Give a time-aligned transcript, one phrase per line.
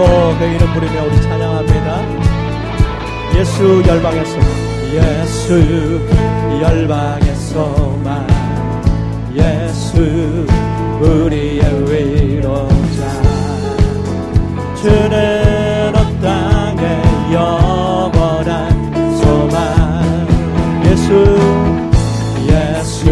[0.00, 1.88] 또 그 이름 부르며 우리 찬양합니다.
[3.38, 4.38] 예수 열방에서
[4.94, 5.60] 예수
[6.62, 8.26] 열방에서만
[9.34, 10.46] 예수
[11.00, 13.00] 우리의 위로자.
[14.80, 17.02] 주는 온 땅에
[17.34, 20.26] 영원한 소망.
[20.86, 21.08] 예수
[22.48, 23.10] 예수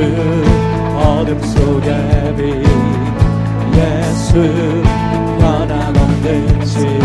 [0.96, 2.66] 어둠 속의 빛.
[3.76, 4.32] 예수
[5.48, 7.00] 변함없는 진리.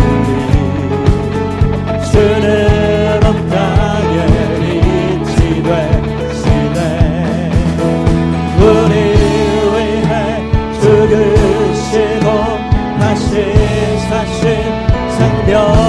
[2.12, 4.18] 주는 온 땅에
[4.60, 6.80] 빛이 되시네.
[8.60, 8.94] 우리
[9.72, 10.12] 위해
[10.82, 12.28] 죽으시고
[13.00, 13.32] 다시
[14.10, 14.42] 사신
[15.18, 15.83] 생명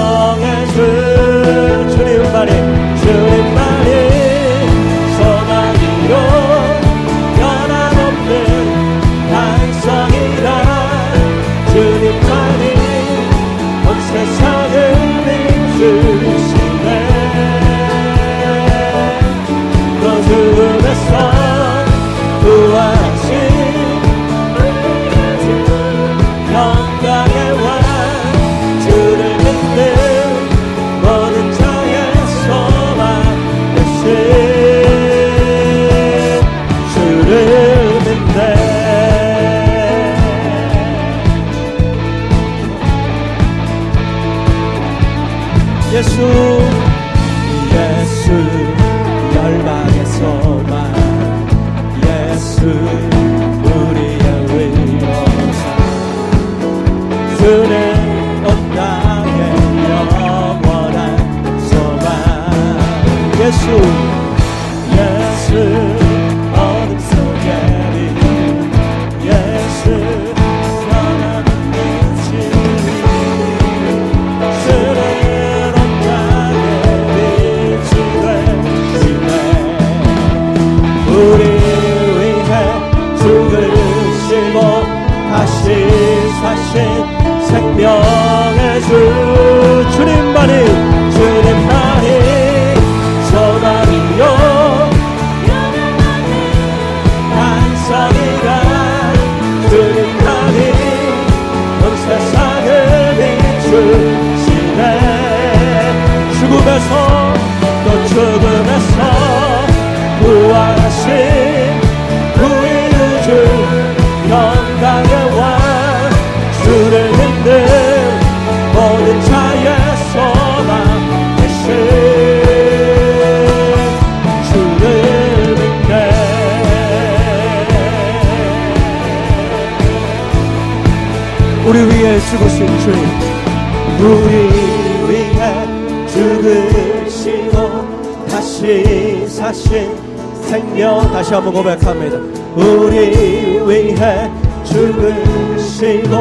[140.55, 142.17] 생명 다시 한번 고백합니다.
[142.55, 144.31] 우리 위해
[144.63, 146.15] 죽으시고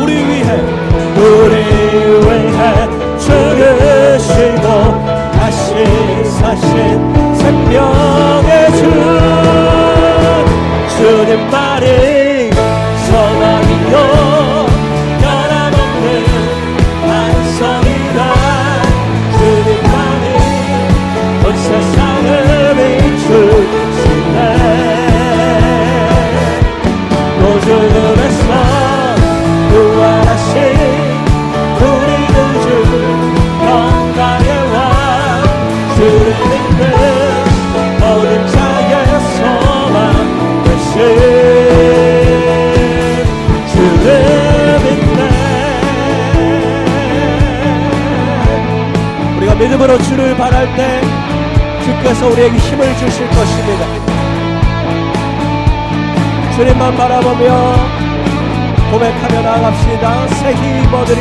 [0.00, 0.60] 우리 위해
[1.14, 1.56] 우리
[2.24, 2.88] 위해
[3.18, 4.66] 죽으시고
[5.32, 5.68] 다시
[6.40, 6.64] 사신
[7.34, 8.80] 생명의 주
[10.96, 12.21] 주님만이
[50.62, 51.00] 바랄 때
[51.84, 53.86] 주께서 우리에게 힘을 주실 것입니다.
[56.54, 57.74] 주님만 바라보며
[58.92, 60.28] 고백하며 나갑시다.
[60.28, 61.20] 새 힘어들이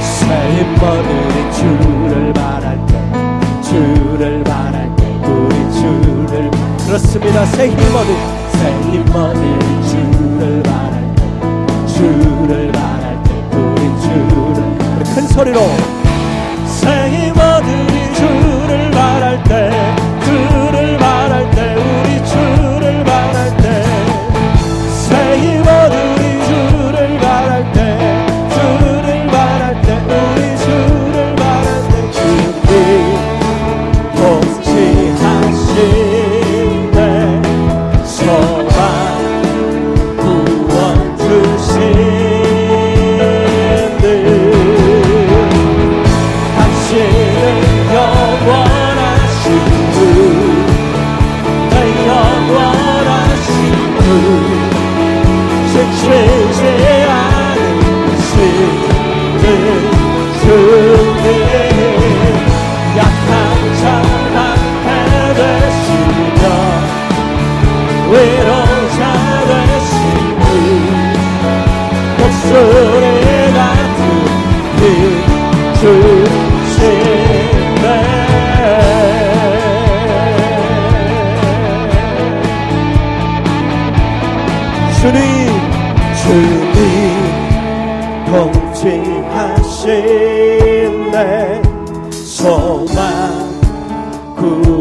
[0.00, 2.94] 새 힘어들이 주를 바랄 때
[3.62, 6.50] 주를 바랄 때 우리 주를
[6.86, 7.44] 그렇습니다.
[7.46, 8.16] 새 힘어들이
[8.52, 11.22] 새 힘어들이 주를 바랄 때
[11.86, 15.14] 주를 바랄 때 우리 주를.
[15.14, 15.97] 큰 소리로
[19.38, 19.70] 바랄 때
[20.24, 20.98] 주를
[21.50, 23.64] 때 우리 주를 바랄 때
[24.90, 27.78] 새 힘을 우리 주를 바랄 때
[28.50, 32.72] 주를 바랄 때 우리 주를 바랄 때 주님
[34.16, 35.76] 통치하실
[36.92, 36.96] 때
[38.04, 38.76] 소망
[40.16, 41.68] 구원 주신
[46.56, 47.02] 당신은
[47.94, 48.77] 영원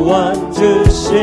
[0.07, 1.13] 원 주시는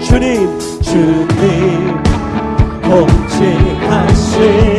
[0.00, 2.02] 주님 주님
[2.82, 4.73] 통치하신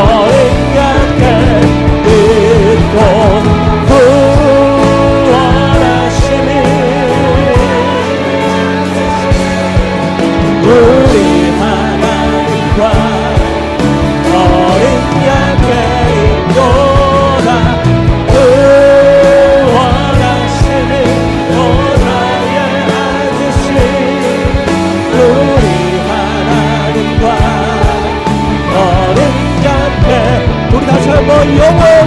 [0.00, 0.27] Oh.
[31.48, 31.97] 永远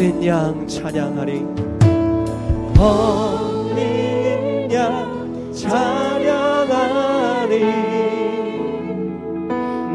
[0.00, 1.44] 어린 양 찬양하리.
[2.78, 7.60] 어린 양 찬양하리.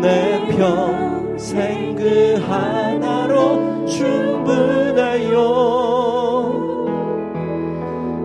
[0.03, 5.39] 내 평생 그 하나로 충분해요.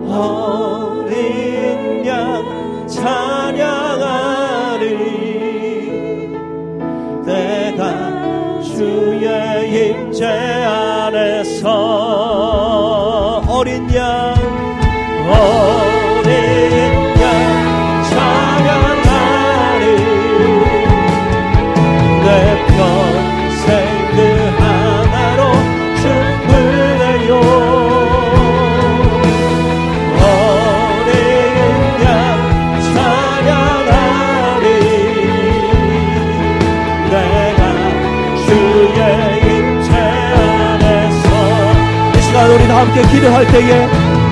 [0.07, 3.40] 어린 양 찬양
[42.91, 43.87] 함께 기도할 때에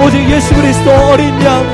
[0.06, 1.66] 오직 예수 그리스도 어린 양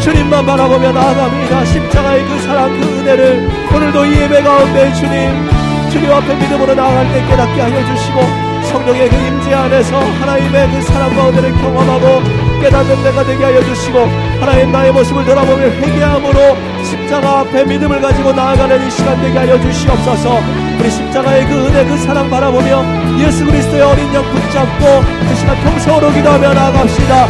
[0.00, 1.64] 주님만 바라보며 나아갑니다.
[1.66, 5.50] 십자가의 그 사랑 그 은혜를 오늘도 이 예배 가운데 주님
[5.90, 8.20] 주님 앞에 믿음으로 나아갈 때 깨닫게 하여 주시고
[8.70, 12.22] 성령의 그 임재 안에서 하나님의 그 사랑과 은혜를 경험하고
[12.62, 13.98] 깨닫는 내가 되게 하여 주시고
[14.40, 20.69] 하나님 나의 모습을 돌아보며 회개함으로 십자가 앞에 믿음을 가지고 나아가는 이 시간 되게 하여 주시옵소서
[20.80, 22.82] 우리 십자가의 그 은혜 그 사랑 바라보며
[23.20, 27.14] 예수 그리스도의 어린 양 붙잡고 그 시간 통성으로 기도하며 나아갑시다